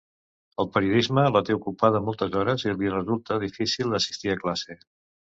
El 0.61 0.67
periodisme 0.75 1.25
la 1.35 1.41
té 1.49 1.57
ocupada 1.57 2.01
moltes 2.05 2.37
hores 2.39 2.65
i 2.69 2.73
li 2.79 2.93
resulta 2.93 3.37
difícil 3.43 3.99
assistir 3.99 4.33
a 4.35 4.37
classe. 4.45 4.79